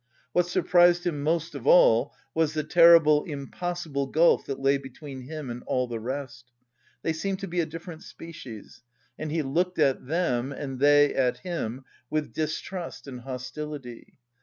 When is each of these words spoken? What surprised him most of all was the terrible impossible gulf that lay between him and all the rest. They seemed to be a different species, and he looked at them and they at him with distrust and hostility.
What 0.31 0.47
surprised 0.47 1.05
him 1.05 1.21
most 1.21 1.53
of 1.53 1.67
all 1.67 2.15
was 2.33 2.55
the 2.55 2.63
terrible 2.63 3.23
impossible 3.25 4.07
gulf 4.07 4.47
that 4.47 4.59
lay 4.59 4.79
between 4.79 5.21
him 5.27 5.51
and 5.51 5.61
all 5.67 5.85
the 5.87 5.99
rest. 5.99 6.45
They 7.03 7.13
seemed 7.13 7.37
to 7.41 7.47
be 7.47 7.59
a 7.59 7.67
different 7.67 8.01
species, 8.01 8.81
and 9.19 9.31
he 9.31 9.43
looked 9.43 9.77
at 9.77 10.07
them 10.07 10.51
and 10.51 10.79
they 10.79 11.13
at 11.13 11.37
him 11.41 11.85
with 12.09 12.33
distrust 12.33 13.05
and 13.05 13.19
hostility. 13.21 14.17